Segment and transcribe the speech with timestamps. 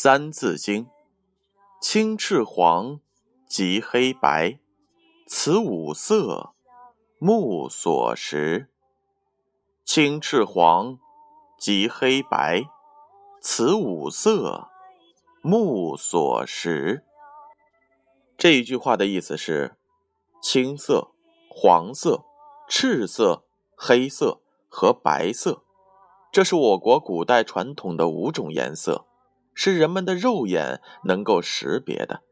[0.00, 0.84] 三字经》：
[1.80, 3.00] 青赤黄，
[3.48, 4.60] 及黑白，
[5.26, 6.54] 此五色，
[7.18, 8.68] 目所识。
[9.84, 11.00] 青赤黄，
[11.58, 12.62] 及黑白，
[13.40, 14.68] 此五色，
[15.42, 17.04] 目所识。
[18.36, 19.74] 这一句话的意思是：
[20.40, 21.10] 青色、
[21.48, 22.24] 黄色、
[22.68, 23.42] 赤色、
[23.74, 25.64] 黑色和白色，
[26.30, 29.07] 这是我国古代传统的五种颜色，
[29.60, 32.22] 是人们的肉眼能够识别的。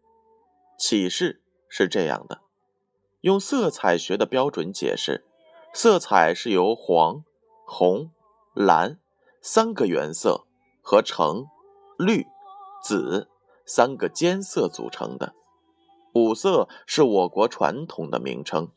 [0.79, 2.43] 启示是这样的：
[3.23, 5.25] 用色彩学的标准解释，
[5.75, 7.25] 色彩是由黄、
[7.65, 8.13] 红、
[8.55, 9.01] 蓝
[9.43, 10.47] 三个原色
[10.81, 11.47] 和橙、
[11.99, 12.25] 绿、
[12.81, 13.29] 紫
[13.67, 15.35] 三个间色组成的。
[16.15, 18.71] 五色是我国传统的名称，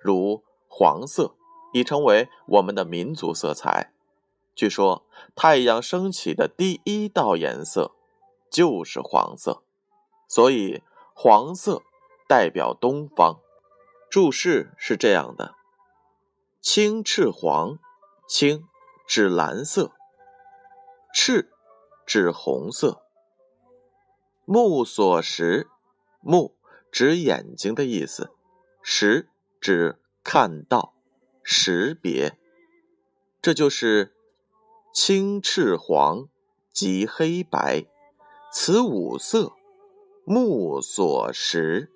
[0.00, 1.34] 如黄色
[1.74, 3.92] 已成为我们的民族色彩。
[4.60, 7.92] 据说太阳升起的第一道颜色
[8.50, 9.62] 就是黄色，
[10.28, 10.82] 所以
[11.14, 11.80] 黄色
[12.28, 13.40] 代表东方。
[14.10, 15.54] 注释是这样的：
[16.60, 17.78] 青赤黄，
[18.28, 18.68] 青
[19.08, 19.92] 指蓝色，
[21.14, 21.50] 赤
[22.04, 23.00] 指红色。
[24.44, 25.70] 目所识，
[26.20, 26.54] 目。
[26.92, 28.30] 指眼睛的意思，
[28.82, 30.92] 识指看到、
[31.42, 32.36] 识别，
[33.40, 34.14] 这就是
[34.92, 36.28] 青、赤、黄
[36.72, 37.86] 及黑白，
[38.52, 39.52] 此五色，
[40.24, 41.92] 目所识。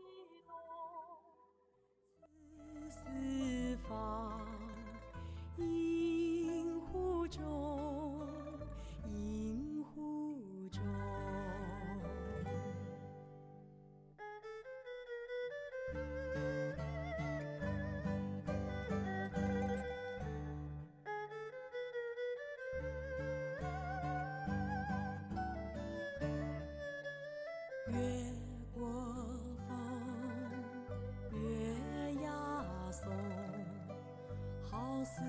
[35.17, 35.23] 此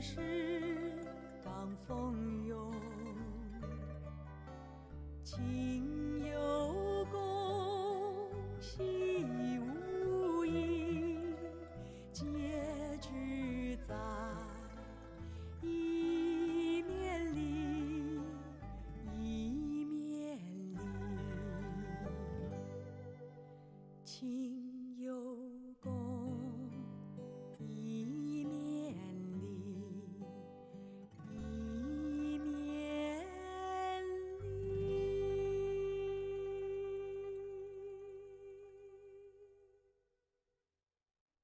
[0.00, 0.16] 时
[1.44, 2.72] 当风涌，
[5.22, 7.20] 情有共，
[8.58, 11.18] 喜无意，
[12.14, 12.24] 皆
[12.98, 13.94] 只在
[15.60, 18.18] 一面里，
[19.12, 20.78] 一面里，
[24.02, 25.37] 情有。